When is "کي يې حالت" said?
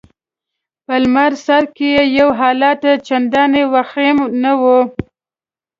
1.75-2.81